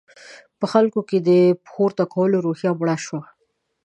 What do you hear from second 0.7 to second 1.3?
خلکو کې د